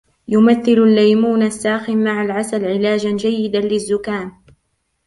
[0.27, 4.43] يمثل الليمون الساخن مع العسل علاجا جيدا للزكام.